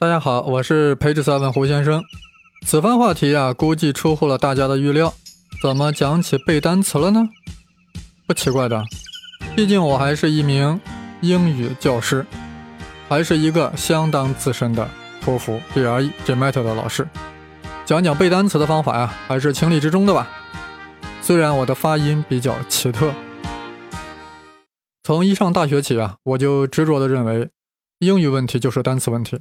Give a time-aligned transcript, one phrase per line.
[0.00, 2.02] 大家好，我是培智 seven 胡先生。
[2.64, 5.12] 此番话题啊，估计出乎了大家的预料。
[5.62, 7.28] 怎么讲起背单词了呢？
[8.26, 8.82] 不奇怪的，
[9.54, 10.80] 毕竟我还是一名
[11.20, 12.24] 英语教师，
[13.10, 14.88] 还是一个相当资深的
[15.20, 17.06] 托福、GRE、GMAT 的老师。
[17.84, 20.26] 讲讲背单词的方法呀，还是情理之中的吧。
[21.20, 23.12] 虽然我的发音比较奇特，
[25.02, 27.50] 从一上大学起啊，我就执着的认为，
[27.98, 29.38] 英语问题就是单词问题。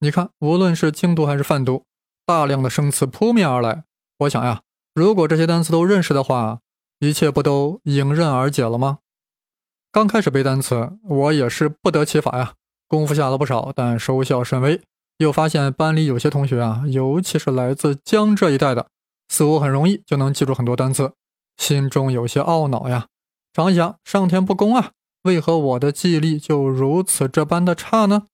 [0.00, 1.82] 你看，无论是精读还是泛读，
[2.24, 3.82] 大量的生词扑面而来。
[4.18, 4.62] 我想呀，
[4.94, 6.60] 如果这些单词都认识的话，
[7.00, 8.98] 一切不都迎刃而解了吗？
[9.90, 12.54] 刚开始背单词，我也是不得其法呀，
[12.86, 14.80] 功夫下了不少，但收效甚微。
[15.16, 18.86] 又发现班里有些同学啊，尤其是来自江浙一带的，
[19.28, 21.12] 似乎很容易就能记住很多单词，
[21.56, 23.08] 心中有些懊恼呀。
[23.52, 28.26] 想一想，上天不公啊，为何我的记忆力就如此这般的差呢？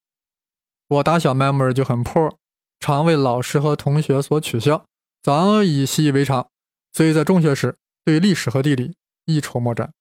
[0.94, 2.38] 我打小 memory 就很破，
[2.78, 4.84] 常为老师和同学所取笑，
[5.22, 6.48] 早已习以为常。
[6.92, 9.92] 所以在中学时，对历史和地理一筹莫展，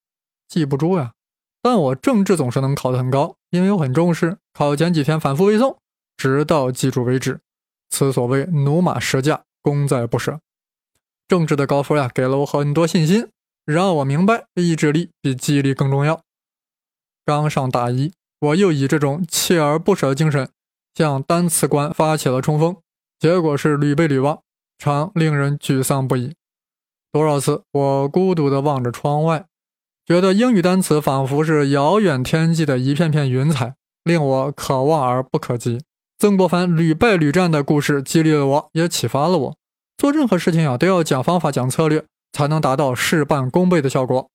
[0.47, 1.14] 记不住呀。
[1.61, 5.77] 但我政治总是能考得很高，因为我很重视，考前几天反复背诵，
[6.17, 7.39] 直到记住为止。
[7.89, 10.39] 此所谓驽马十驾，功在不舍。
[11.27, 13.30] 政治的高分呀，给了我很多信心，
[13.66, 16.21] 让我明白意志力比记忆力更重要。
[17.25, 20.49] 刚上大一，我又以这种锲而不舍的精神。
[20.95, 22.75] 向单词关发起了冲锋，
[23.19, 24.41] 结果是屡败屡亡，
[24.77, 26.36] 常令人沮丧不已。
[27.11, 29.45] 多少次，我孤独地望着窗外，
[30.05, 35.81] 觉得英语单词仿佛是遥远天际的一片片云彩，令我可望而不可及。
[36.19, 39.58] 曾国藩屡败屡战的故事激励了我，也启发了我，
[39.97, 44.30] 做任何事情啊都要讲方法、讲策略，才能达到事半功倍的效果。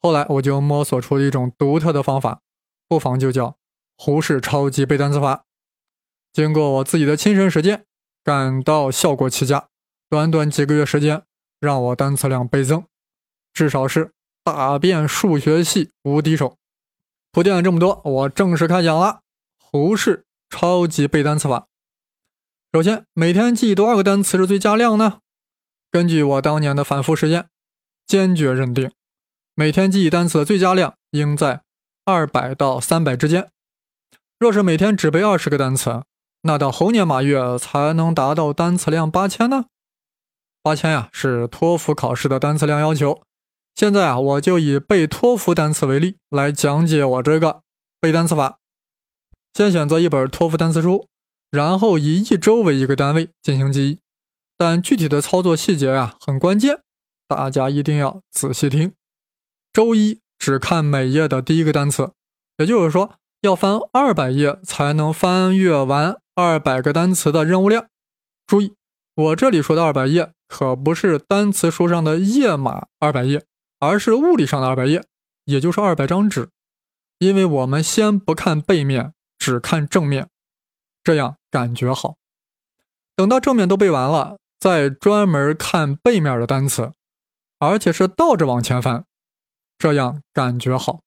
[0.00, 2.40] 后来，我就摸索出一种独特的方法，
[2.86, 3.56] 不妨就叫
[3.96, 5.45] 胡适超级背单词法。
[6.36, 7.86] 经过我自己的亲身实践，
[8.22, 9.68] 感到效果奇佳。
[10.10, 11.22] 短短几个月时间，
[11.58, 12.84] 让我单词量倍增，
[13.54, 14.12] 至少是
[14.44, 16.58] 打遍数学系无敌手。
[17.32, 19.20] 铺垫了这么多，我正式开讲了。
[19.58, 21.68] 胡适超级背单词法。
[22.70, 25.20] 首先，每天记多少个单词是最佳量呢？
[25.90, 27.48] 根据我当年的反复实验，
[28.06, 28.92] 坚决认定，
[29.54, 31.62] 每天记忆单词的最佳量应在
[32.04, 33.50] 二百到三百之间。
[34.38, 36.02] 若是每天只背二十个单词，
[36.42, 39.66] 那到猴年马月才能达到单词量八千呢？
[40.62, 43.22] 八千呀，是托福考试的单词量要求。
[43.74, 47.62] 现在啊，我就以背托福单词为例来讲解我这个
[48.00, 48.58] 背单词法。
[49.54, 51.08] 先选择一本托福单词书，
[51.50, 53.98] 然后以一周为一个单位进行记忆。
[54.56, 56.80] 但具体的操作细节啊很关键，
[57.28, 58.92] 大家一定要仔细听。
[59.72, 62.12] 周一只看每页的第一个单词，
[62.56, 66.16] 也就是说要翻二百页才能翻阅完。
[66.36, 67.88] 二百个单词的任务量，
[68.46, 68.74] 注意，
[69.14, 73.46] 我这里说的二百页可不是单词书上的页码二百页，
[73.80, 75.02] 而是物理上的二百页，
[75.46, 76.50] 也就是二百张纸。
[77.18, 80.28] 因为我们先不看背面，只看正面，
[81.02, 82.16] 这样感觉好。
[83.14, 86.92] 等到正面都背完了，再专门看背面的单词，
[87.58, 89.06] 而且是倒着往前翻，
[89.78, 91.00] 这样感觉好。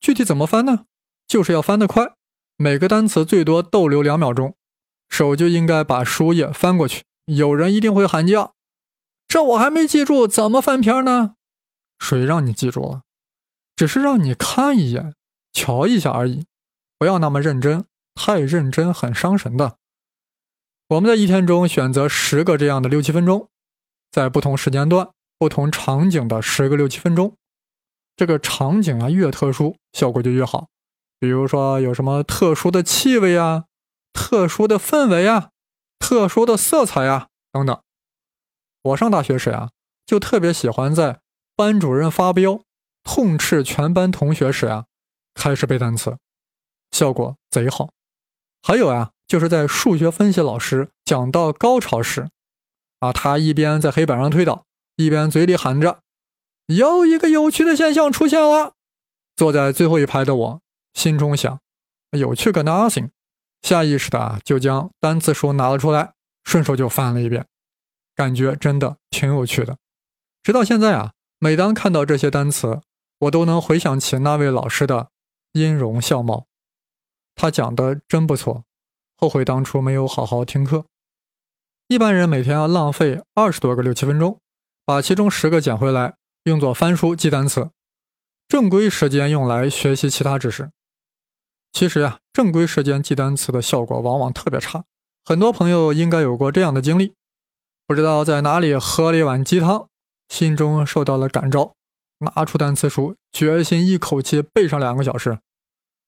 [0.00, 0.86] 具体怎么翻呢？
[1.28, 2.17] 就是要翻得快。
[2.60, 4.56] 每个单词最多逗留两秒钟，
[5.08, 7.04] 手就应该把书页翻过去。
[7.26, 8.54] 有人一定会喊叫
[9.28, 11.36] ：“这我还没记住，怎么翻篇呢？”
[12.00, 13.02] 谁让你记住了？
[13.76, 15.14] 只是让你看一眼、
[15.52, 16.46] 瞧一下而已，
[16.98, 17.84] 不要那么认真，
[18.16, 19.76] 太认真很伤神的。
[20.88, 23.48] 我们在一天中选择十个这样的六七分钟，
[24.10, 27.36] 在不同时间段、不同场景的十个六七分钟，
[28.16, 30.66] 这个场景啊越特殊，效果就越好。
[31.18, 33.64] 比如说有什么特殊的气味啊、
[34.12, 35.50] 特殊的氛围啊、
[35.98, 37.80] 特殊的色彩啊等等。
[38.82, 39.70] 我上大学时啊，
[40.06, 41.20] 就特别喜欢在
[41.56, 42.62] 班主任发飙、
[43.02, 44.84] 痛斥全班同学时啊，
[45.34, 46.16] 开始背单词，
[46.90, 47.90] 效果贼好。
[48.62, 52.28] 还有啊，就是在数学分析老师讲到高潮时，
[53.00, 54.64] 啊，他一边在黑板上推导，
[54.96, 56.00] 一边嘴里喊着
[56.66, 58.74] ：“又一个有趣的现象出现了。”
[59.36, 60.60] 坐在最后一排的我。
[60.98, 61.60] 心中想，
[62.10, 63.10] 有趣个 nothing，
[63.62, 66.12] 下意识的啊就将单词书拿了出来，
[66.42, 67.46] 顺手就翻了一遍，
[68.16, 69.78] 感觉真的挺有趣的。
[70.42, 72.80] 直到现在啊，每当看到这些单词，
[73.20, 75.10] 我都能回想起那位老师的
[75.52, 76.46] 音容笑貌。
[77.36, 78.64] 他讲的真不错，
[79.16, 80.86] 后悔当初没有好好听课。
[81.86, 84.40] 一般人每天要浪费二十多个六七分钟，
[84.84, 87.70] 把其中十个捡回来，用作翻书记单词，
[88.48, 90.72] 正规时间用来学习其他知识。
[91.78, 94.82] 其实呀，正规时间记单词的效果往往特别差。
[95.24, 97.14] 很多朋友应该有过这样的经历：
[97.86, 99.86] 不知道在哪里喝了一碗鸡汤，
[100.28, 101.74] 心中受到了感召，
[102.34, 105.38] 拿出单词书，决心一口气背上两个小时。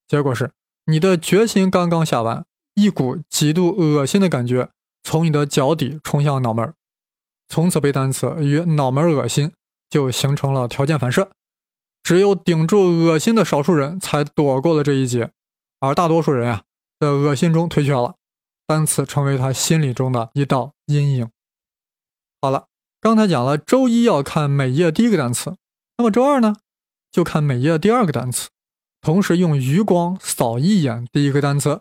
[0.09, 0.51] 结果是，
[0.87, 2.45] 你的决心刚刚下完，
[2.75, 4.71] 一股极度恶心的感觉
[5.05, 6.75] 从你的脚底冲向脑门，
[7.49, 9.53] 从此背单词与脑门恶心
[9.89, 11.31] 就形成了条件反射。
[12.03, 15.31] 只有顶住恶心的少数人才躲过了这一劫，
[15.81, 16.63] 而大多数人啊，
[16.99, 18.17] 在恶心中退却了，
[18.67, 21.31] 单词成为他心里中的一道阴影。
[22.43, 22.69] 好了，
[23.01, 25.57] 刚才讲了周一要看每页第一个单词，
[25.97, 26.57] 那么周二呢，
[27.11, 28.51] 就看每页第二个单词，
[29.01, 31.81] 同时用余光扫一眼第一个单词，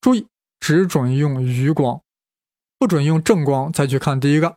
[0.00, 0.26] 注意
[0.58, 2.00] 只准用余光，
[2.78, 4.56] 不准用正光再去看第一个，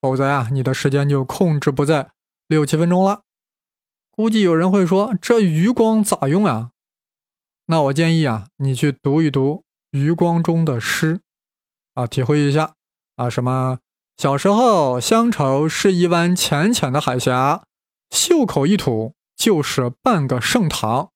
[0.00, 2.10] 否则呀，你的时间就控制不在
[2.48, 3.20] 六七分钟了。
[4.10, 6.70] 估计有人会说，这余光咋用啊？
[7.66, 11.20] 那我建议啊，你去读一读余光中的诗，
[11.94, 12.74] 啊，体会一下
[13.16, 13.78] 啊，什么
[14.16, 17.64] 小时候乡愁是一湾浅浅的海峡，
[18.10, 21.10] 袖口一吐就是半个盛唐。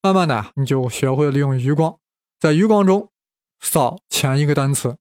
[0.00, 1.98] 慢慢的，你就学会了用余光，
[2.40, 3.10] 在余光中
[3.60, 4.96] 扫前一个单词。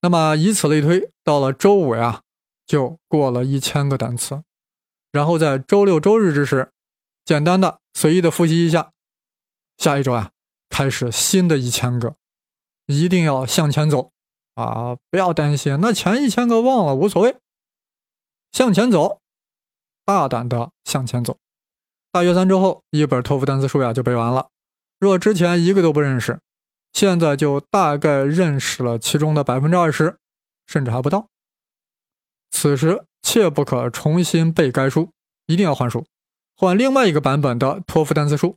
[0.00, 2.22] 那么以此类推，到了周五呀，
[2.64, 4.42] 就过了一千个单词。
[5.10, 6.70] 然后在周六周日之时，
[7.24, 8.91] 简单的随意的复习一下，
[9.78, 10.30] 下一周啊，
[10.68, 12.14] 开始新的一千个，
[12.86, 14.10] 一定要向前走
[14.54, 14.96] 啊！
[15.10, 17.36] 不要担心，那前一千个忘了无所谓，
[18.52, 19.20] 向前走，
[20.04, 21.36] 大胆的向前走。
[22.10, 24.48] 大约三周后，一本托福单词书呀就背完了。
[24.98, 26.40] 若之前一个都不认识，
[26.92, 30.18] 现在就大概认识了其中的百分之二十，
[30.66, 31.28] 甚至还不到。
[32.50, 33.04] 此时。
[33.24, 35.12] 切不可重新背该书，
[35.46, 36.04] 一定要换书，
[36.56, 38.56] 换另外一个版本的托福单词书。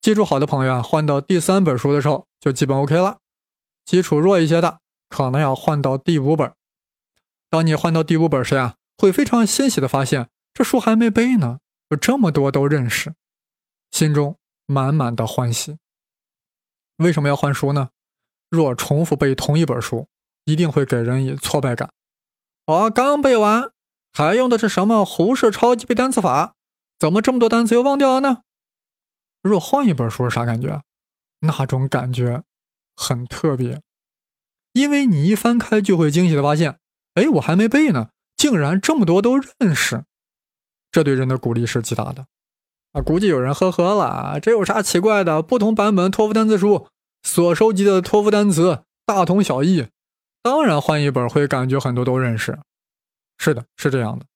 [0.00, 3.18] 基础好的朋友啊，换到第三本书的时候就基本 OK 了。
[3.84, 6.52] 基础弱一些的，可能要换到第五本。
[7.50, 11.58] 当你换到第五本时呀，会非常欣喜的发现，这书还没背呢，
[11.88, 13.14] 有这么多都认识，
[13.90, 14.36] 心中
[14.66, 15.78] 满满的欢喜。
[16.98, 17.90] 为什么要换书呢？
[18.50, 20.08] 若重复背同一本书，
[20.44, 21.90] 一定会给人以挫败感。
[22.66, 23.72] 我刚背完。
[24.10, 26.54] 还用的是什么胡适超级背单词法？
[26.98, 28.38] 怎么这么多单词又忘掉了呢？
[29.42, 30.82] 若换一本书是啥感觉？
[31.40, 32.42] 那种感觉
[32.96, 33.80] 很特别，
[34.72, 36.78] 因为你一翻开就会惊喜的发现，
[37.14, 40.04] 哎，我还没背呢，竟然这么多都认识，
[40.90, 42.26] 这对人的鼓励是极大的。
[42.92, 45.40] 啊，估计有人呵呵了，这有啥奇怪的？
[45.42, 46.88] 不同版本托福单词书
[47.22, 49.86] 所收集的托福单词大同小异，
[50.42, 52.58] 当然换一本会感觉很多都认识。
[53.36, 54.26] 是的，是这样的。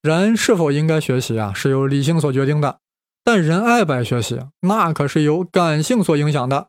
[0.00, 2.78] 人是否应该学习啊，是由理性所决定的；
[3.26, 6.68] 但人爱不爱学习，那可是由感性所影响的。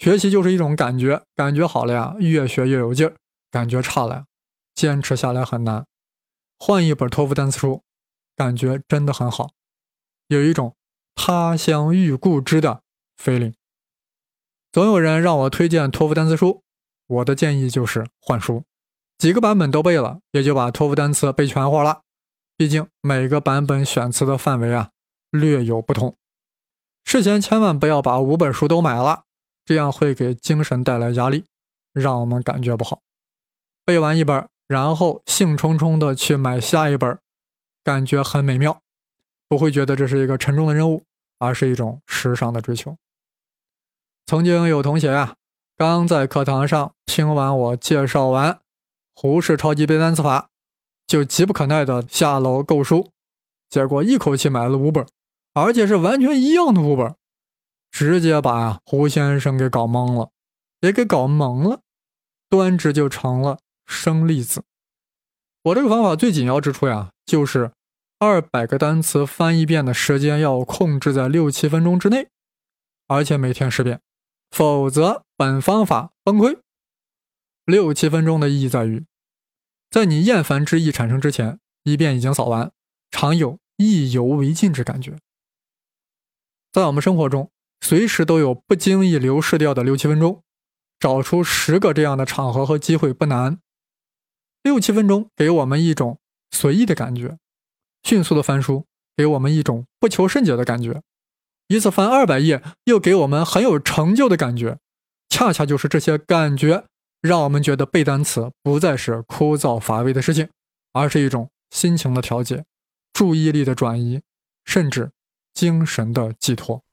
[0.00, 3.12] 学习就是一种感觉，感觉好了呀，越学越有劲儿；
[3.48, 4.24] 感觉差了呀，
[4.74, 5.86] 坚持下来很难。
[6.58, 7.84] 换一本托福单词书，
[8.34, 9.52] 感觉真的很好，
[10.26, 10.74] 有一种
[11.14, 12.80] 他乡遇故知的
[13.16, 13.54] feeling。
[14.72, 16.64] 总有人让我推荐托福单词书，
[17.06, 18.64] 我的建议就是换书。
[19.16, 22.00] 几个版本都背了，也就把托福单词背全活了。
[22.56, 24.90] 毕竟每个版本选词的范围啊
[25.30, 26.16] 略有不同。
[27.04, 29.24] 事前千万不要把五本书都买了，
[29.64, 31.44] 这样会给精神带来压力，
[31.92, 33.00] 让我们感觉不好。
[33.84, 37.18] 背完一本，然后兴冲冲的去买下一本，
[37.82, 38.82] 感觉很美妙，
[39.48, 41.04] 不会觉得这是一个沉重的任务，
[41.38, 42.96] 而是一种时尚的追求。
[44.26, 45.36] 曾经有同学啊，
[45.76, 48.60] 刚在课堂上听完我介绍完。
[49.14, 50.50] 胡适超级背单词法，
[51.06, 53.10] 就急不可耐的下楼购书，
[53.70, 55.04] 结果一口气买了五本，
[55.54, 57.14] 而且是完全一样的副本，
[57.90, 60.30] 直接把胡先生给搞懵了，
[60.80, 61.80] 也给搞懵了，
[62.48, 64.62] 端直就成了生粒子。
[65.64, 67.72] 我这个方法最紧要之处呀，就是
[68.18, 72.28] 二百个单词翻一遍的时间要控制在六七分钟之内，
[73.06, 74.00] 而且每天十遍，
[74.50, 76.58] 否则本方法崩溃。
[77.64, 79.04] 六七分钟的意义在于，
[79.90, 82.72] 在你厌烦之意产生之前，一遍已经扫完，
[83.10, 85.18] 常有意犹未尽之感觉。
[86.78, 90.42] 在我们生活中，随时都有不经意流逝掉的六七分钟，
[91.00, 93.58] 找出十个这样的场合和机会不难。
[94.62, 96.18] 六七分钟给我们一种
[96.50, 97.38] 随意的感觉，
[98.02, 101.02] 迅速的翻书给我们一种不求甚解的感觉，
[101.66, 104.78] 一次翻二百页又给我们很有成就的感觉，
[105.28, 106.84] 恰恰就是这些感觉。
[107.20, 110.48] 让我们觉得背单词不再是枯燥乏味的事情，
[110.92, 112.64] 而是一种心情的调节、
[113.12, 114.20] 注意力的转移，
[114.64, 115.10] 甚至
[115.58, 116.84] 精神的寄托。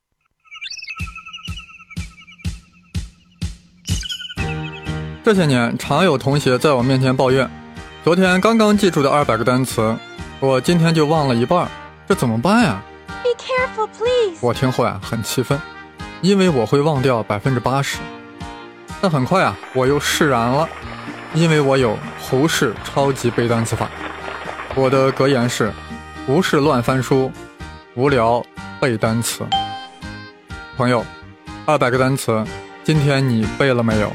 [5.24, 7.48] 这些年，常有同学在我面前抱怨
[8.03, 9.95] ：“昨天刚刚记住的二百个单词，
[10.39, 11.69] 我今天就忘了一半，
[12.10, 12.81] 这怎么办呀？”
[13.22, 14.39] Be careful, please！
[14.41, 15.62] 我听后呀，很气愤，
[16.22, 18.00] 因为我会忘掉百分之八十。
[19.00, 20.67] 但很快啊，我又释然了，
[21.36, 23.88] 因为我有胡适超级背单词法。
[24.74, 25.72] 我的格言是：
[26.25, 27.31] 胡适乱翻书，
[27.98, 28.46] 无聊
[28.82, 29.48] 背单词。
[30.75, 31.06] 朋友，
[31.66, 32.46] 二百个单词，
[32.84, 34.12] 今天你背了没有？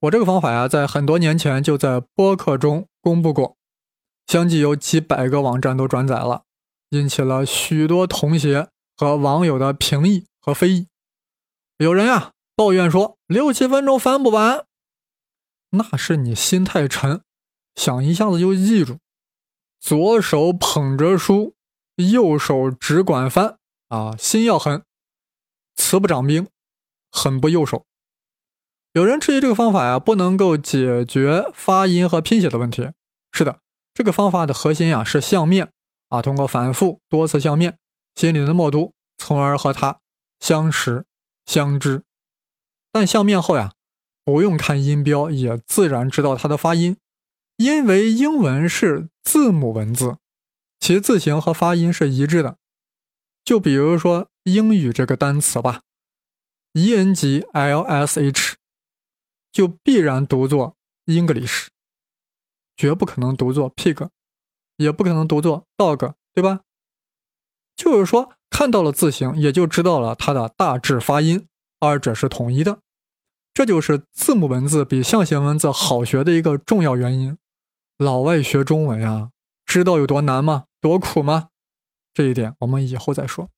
[0.00, 3.56] 我这个方法呀，在很多年前就在播客中公布过，
[4.26, 6.42] 相继有几百个网站都转载了，
[6.88, 10.88] 引起了许多同学和网友的评议和非议。
[11.78, 14.64] 有人呀抱怨说六七分钟翻不完，
[15.70, 17.22] 那是你心太沉，
[17.76, 18.98] 想一下子就记住，
[19.78, 21.54] 左手捧着书，
[21.96, 24.82] 右手只管翻啊，心要狠，
[25.76, 26.48] 慈不掌兵，
[27.12, 27.84] 狠不右手。
[28.92, 32.90] 有人质疑这个方法呀，不能够解决发音和拼写的问题。
[33.30, 33.60] 是的，
[33.92, 35.70] 这个方法的核心呀是相面
[36.08, 37.78] 啊，通过反复多次相面，
[38.14, 40.00] 心里的默读，从而和它
[40.40, 41.04] 相识
[41.44, 42.02] 相知。
[42.90, 43.74] 但相面后呀，
[44.24, 46.96] 不用看音标也自然知道它的发音，
[47.56, 50.18] 因为英文是字母文字，
[50.78, 52.58] 其字形和发音是一致的。
[53.44, 55.82] 就比如说英语这个单词吧
[56.74, 58.56] ，E N G L S H。
[59.52, 61.68] 就必然读作 English，
[62.76, 64.10] 绝不可能读作 pig，
[64.76, 66.60] 也不可能读作 dog，对吧？
[67.74, 71.46] 就是说，看到了字形，也就知道了它的大致发音，
[71.80, 72.80] 二者是统一的。
[73.54, 77.38] 这就是字母文字比象形文字好学的一个重要原因。
[77.98, 79.30] 老外学中文呀，
[79.64, 80.64] 知道有多难吗？
[80.82, 81.48] 多苦吗？
[82.12, 83.48] 这一点我们以后再说。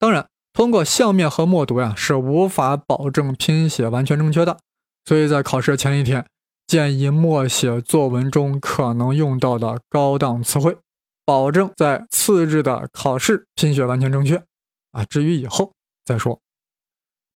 [0.00, 4.58] 当然，通过相面和默读呀，是无法保证拼写完全正确的。
[5.04, 6.26] 所以在考试前一天，
[6.66, 10.76] 建议默写作文中可能用到的高档词汇，
[11.24, 14.42] 保证在次日的考试拼写完全正确。
[14.90, 15.72] 啊，至于以后
[16.04, 16.40] 再说。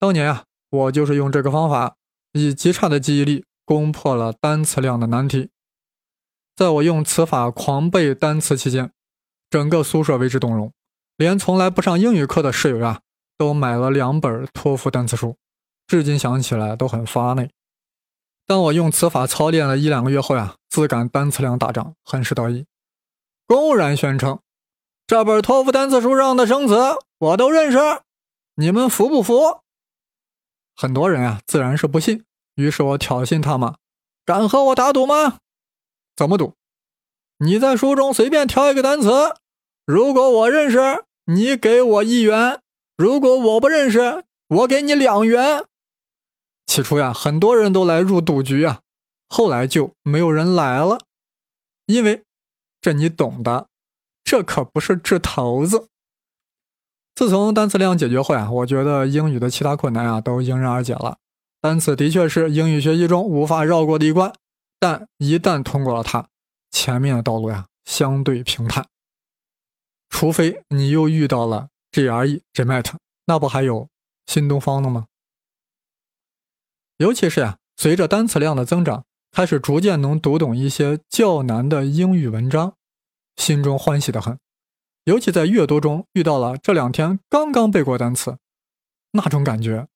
[0.01, 1.95] 当年啊，我就是用这个方法，
[2.33, 5.51] 以极差的记忆力攻破了单词量的难题。
[6.57, 8.91] 在我用此法狂背单词期间，
[9.51, 10.73] 整个宿舍为之动容，
[11.19, 13.03] 连从来不上英语课的室友呀，
[13.37, 15.37] 都买了两本托福单词书，
[15.87, 17.51] 至今想起来都很发内。
[18.47, 22.65] 当我用此法操练了一两个月后呀，自感单词量大涨，很是得意，
[23.47, 24.41] 公然宣称
[25.07, 26.75] 这本托福单词书上的生词
[27.19, 27.79] 我都认识，
[28.55, 29.61] 你们服不服？
[30.75, 32.25] 很多人啊，自然是不信。
[32.55, 33.75] 于是我挑衅他们
[34.25, 35.39] ：“敢和我打赌吗？
[36.17, 36.55] 怎么赌？
[37.39, 39.11] 你在书中随便挑一个单词，
[39.85, 42.61] 如果我认识，你给我一元；
[42.97, 45.67] 如果我不认识，我给你两元。”
[46.67, 48.81] 起初呀，很多人都来入赌局啊，
[49.29, 51.01] 后来就没有人来了，
[51.85, 52.25] 因为
[52.81, 53.69] 这你懂的，
[54.25, 55.89] 这可不是掷骰子。
[57.15, 61.19] 自从单词量解决后啊，我觉得英语的其他困难啊都迎刃而解了。
[61.61, 64.33] 单词的确是英语学习中无法绕过的一关，
[64.79, 66.29] 但一旦通过了它，
[66.71, 68.87] 前面的道路呀相对平坦。
[70.09, 72.95] 除非你又遇到了 GRE、GMAT，
[73.27, 73.89] 那不还有
[74.27, 75.07] 新东方的吗？
[76.99, 82.75] 尤其是呀，随着单词量的增长，开始逐渐能读懂一些较难的英语文章，
[83.37, 84.39] 心中欢喜的很。
[85.05, 88.39] 尤其在阅读中遇到了这两天刚刚背过单词，
[89.13, 89.89] 那种感觉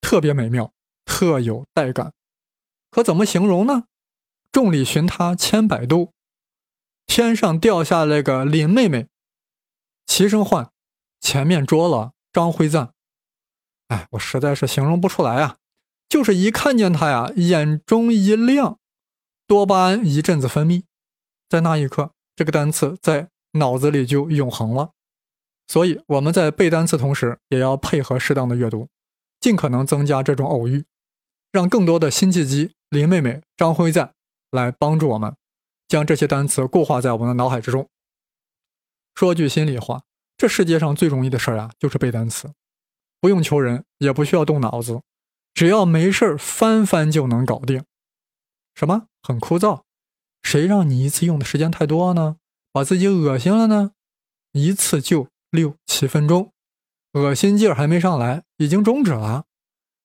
[0.00, 0.72] 特别美妙，
[1.04, 2.12] 特有带感。
[2.90, 3.84] 可怎么形容呢？
[4.50, 6.12] 众里寻他千百度，
[7.06, 9.08] 天上掉下来个林妹妹，
[10.06, 10.70] 齐声唤，
[11.20, 12.92] 前面捉了张辉赞。
[13.88, 15.56] 哎，我实在是形容不出来啊。
[16.08, 18.78] 就是一看见他呀，眼中一亮，
[19.46, 20.84] 多巴胺一阵子分泌，
[21.48, 24.92] 在那一刻，这个单词在脑子里就永恒了。
[25.66, 28.88] 所以我们在背单词同时，也要配合适当的阅读，
[29.38, 30.86] 尽可能增加这种偶遇，
[31.52, 34.14] 让更多的辛弃疾、林妹妹、张辉赞
[34.50, 35.34] 来帮助我们，
[35.88, 37.88] 将这些单词固化在我们的脑海之中。
[39.14, 40.02] 说句心里话，
[40.36, 42.52] 这世界上最容易的事儿啊，就是背单词，
[43.20, 45.02] 不用求人，也不需要动脑子。
[45.54, 47.84] 只要没事儿翻翻就能搞定，
[48.74, 49.82] 什么很枯燥？
[50.42, 52.36] 谁让你一次用的时间太多呢？
[52.70, 53.90] 把自己恶心了呢？
[54.52, 56.52] 一次就六七分钟，
[57.14, 59.46] 恶心劲儿还没上来，已经终止了，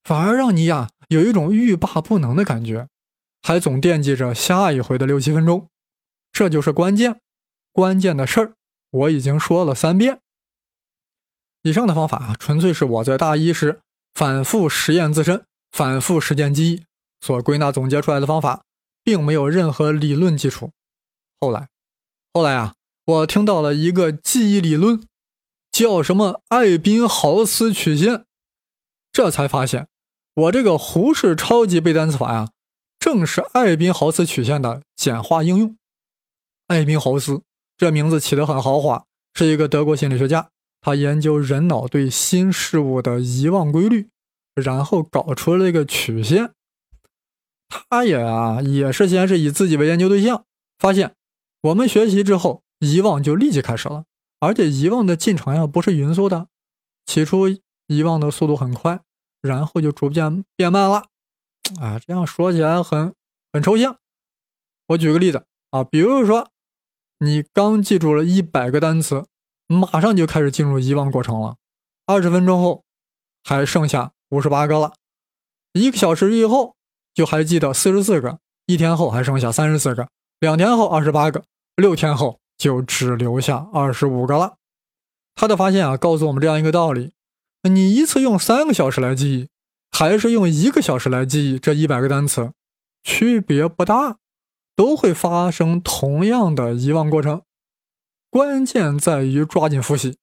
[0.03, 2.89] 反而让你呀有一种欲罢不能的感觉，
[3.43, 5.67] 还总惦记着下一回的六七分钟，
[6.31, 7.19] 这就是关键，
[7.71, 8.53] 关键的事儿
[8.89, 10.21] 我已经说了三遍。
[11.61, 13.81] 以上的方法啊，纯粹是我在大一时。
[14.13, 16.83] 反复实验自身，反复实践记忆
[17.19, 18.63] 所归纳总结出来的方法，
[19.03, 20.69] 并没有任何理论基础。
[21.39, 21.67] 后来，
[22.31, 25.01] 后来啊，我听到了一个记忆理论，
[25.71, 28.25] 叫什么艾宾豪斯曲线，
[29.11, 29.87] 这才发现
[30.35, 32.51] 我这个胡适超级背单词法呀，
[33.03, 35.75] 正是艾宾豪斯曲线的简化应用。
[36.67, 37.41] 艾宾豪斯
[37.75, 40.47] 这名字起得很豪华，是一个德国心理学家。
[40.79, 44.07] 他研究人脑对新事物的遗忘规律，
[44.55, 46.53] 然后搞出了一个曲线。
[47.67, 50.45] 他也啊，也是先是以自己为研究对象，
[50.79, 51.13] 发现
[51.59, 54.05] 我们学习之后，遗忘就立即开始了，
[54.39, 56.47] 而且遗忘的进程呀不是匀速的，
[57.05, 57.49] 起初
[57.87, 59.01] 遗忘的速度很快，
[59.41, 61.07] 然后就逐渐变慢了。
[61.81, 63.13] 啊，这样说起来很
[63.51, 63.97] 很抽象。
[64.87, 66.49] 我举个例子啊，比如说
[67.19, 69.25] 你刚记住了一百个单词。
[69.67, 71.55] 马上就开始进入遗忘过程了，
[72.05, 72.83] 二十分钟后
[73.43, 74.93] 还剩下五十八个了，
[75.71, 76.75] 一个小时以后
[77.13, 81.45] 就还记得四十四个，一天后还剩下三十四个，两天后二十八个，
[81.77, 84.57] 六天后就只留下二十五个了。
[85.33, 87.13] 他的发现啊，告诉我们这样一个道理：
[87.63, 89.49] 你一次用三个小时来记忆，
[89.95, 92.51] 还是用一个小时来记忆这一百个单词，
[93.03, 94.17] 区别不大，
[94.75, 97.43] 都会发生同样的遗忘过程。
[98.31, 100.17] 关键在于抓紧复习，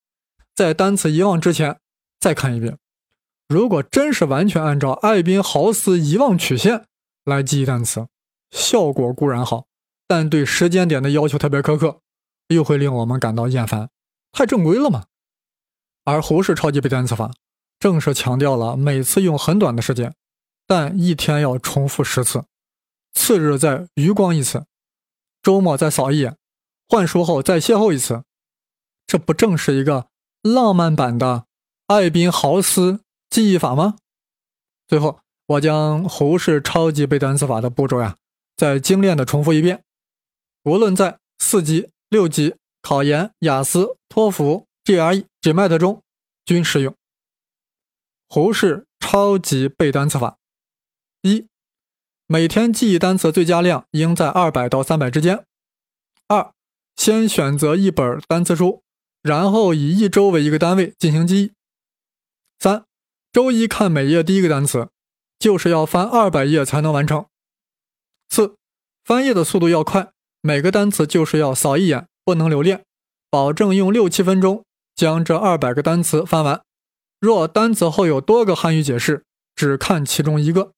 [0.57, 1.79] 在单词遗忘之前
[2.19, 2.77] 再看一遍。
[3.49, 6.87] 如果真是完全按照艾宾豪斯遗忘曲线
[7.25, 8.09] 来记忆单词，
[8.50, 9.67] 效果固然好，
[10.09, 12.00] 但对时间点的要求特别苛刻，
[12.49, 13.89] 又会令我们感到厌烦，
[14.33, 15.05] 太正规了嘛。
[16.05, 17.31] 而胡适超级背单词法
[17.80, 20.14] 正是强调了每次用很短的时间，
[20.66, 22.44] 但一天要重复十次，
[23.14, 24.66] 次日再余光一次，
[25.42, 26.37] 周末再扫一眼。
[26.87, 28.25] 换书后再邂逅一次，
[29.06, 30.08] 这不正是一个
[30.42, 31.46] 浪漫版的
[31.87, 33.96] 艾宾豪斯记忆法吗？
[34.86, 38.16] 最后，我将胡适超级背单词法的步骤呀，
[38.56, 39.82] 再精炼的重复一遍。
[40.64, 46.02] 无论在四级、六级、考研、雅思、托福、GRE、GMAT 中
[46.45, 46.95] 均适用。
[48.32, 50.38] 胡适超级背单词法：
[51.23, 51.49] 一、
[52.28, 55.45] 每天记忆单词最佳量应在二百到三百之间。
[56.28, 56.52] 二、
[56.95, 58.84] 先选择一本单词书，
[59.21, 61.52] 然后以一周为一个单位进行记忆。
[62.60, 62.84] 三，
[63.32, 64.90] 周一看每页第一个单词，
[65.36, 67.26] 就是要翻二百页才能完成。
[68.28, 68.54] 四，
[69.02, 72.84] 翻页的速度要快，每个单词就是要扫一眼，不能留恋，
[73.28, 74.64] 保证用六七分钟
[74.95, 76.62] 将这二百个单词翻完。
[77.21, 80.73] 若单词后有多个汉语解释，只看其中一个。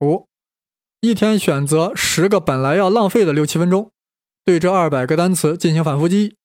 [0.00, 0.28] 五，
[1.00, 3.90] 一天选择十个本来要浪费的六七分钟。
[4.44, 6.36] 对这二百个单词进行反复记忆，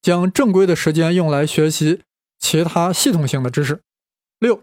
[0.00, 2.02] 将正规的时间用来学习
[2.38, 3.82] 其他系统性的知识。
[4.38, 4.62] 六，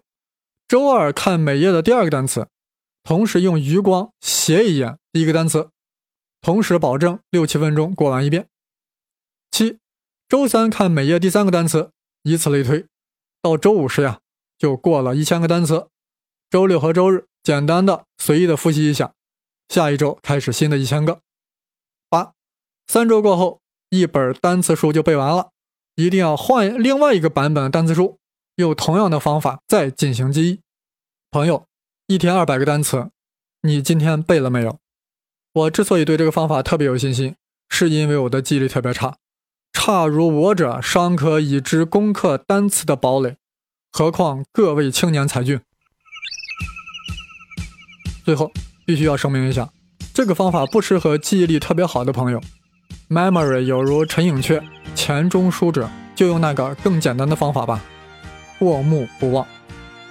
[0.69, 2.47] 周二看每页的第二个单词，
[3.04, 5.69] 同时用余光斜一眼第一个单词，
[6.39, 8.47] 同时保证六七分钟过完一遍。
[9.51, 9.80] 七，
[10.30, 11.91] 周三看每页第三个单词，
[12.23, 12.86] 以此类推，
[13.41, 14.19] 到周五时呀
[14.58, 15.88] 就过了一千个单词。
[16.49, 19.13] 周六和周日简单的随意的复习一下，
[19.69, 21.21] 下一周开始新的一千个。
[22.10, 22.34] 八
[22.88, 25.51] 三周过后，一本单词书就背完了，
[25.95, 28.19] 一定要换另外一个版本的单词书，
[28.56, 30.60] 用同样的方法再进行记忆。
[31.32, 31.65] 朋友，
[32.08, 33.10] 一天二百个单词，
[33.62, 34.77] 你今天背了没有？
[35.54, 37.36] 我之所以对这个方法特别有信心，
[37.69, 39.17] 是因为我的记忆力特别差，
[39.83, 43.37] 差如我者，尚可以知攻克单词的堡垒，
[43.91, 45.59] 何况各位青年才俊。
[48.23, 48.51] 最后，
[48.85, 49.67] 必须要声明一下，
[50.13, 52.39] 这个方法不适合记忆力特别好的朋友。
[53.09, 54.61] Memory 有如陈寅恪，
[54.93, 57.81] 钱钟书者，就用那个更简单的方法吧，
[58.59, 59.47] 过目不忘。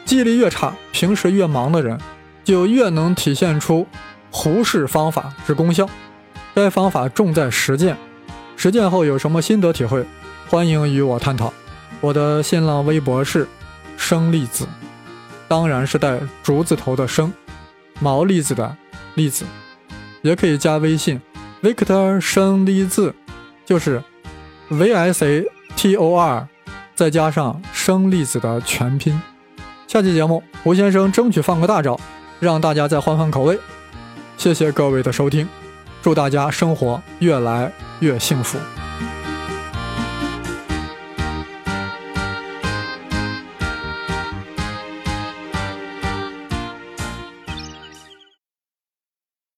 [0.04, 1.96] 记忆力越差，平时越忙的人，
[2.42, 3.86] 就越能体现出
[4.32, 5.88] 胡适方法之功效。
[6.56, 7.96] 该方法重在实践，
[8.60, 10.04] 实践后有什么心得体会，
[10.46, 11.50] 欢迎与我探讨。
[12.02, 13.48] 我的新浪微博是
[13.96, 14.68] 生粒子，
[15.48, 17.32] 当然是带竹字头的生，
[18.00, 18.76] 毛栗子的
[19.14, 19.46] 栗子，
[20.20, 21.18] 也可以加微信。
[21.62, 23.14] Victor 生粒字
[23.64, 24.02] 就是
[24.68, 26.46] V S A T O R，
[26.94, 29.18] 再加上生粒子的全拼。
[29.86, 31.98] 下期节目，胡先生争取放个大招，
[32.38, 33.58] 让大家再换换口味。
[34.36, 35.48] 谢谢各位的收听，
[36.02, 38.58] 祝大家生活越来越幸福。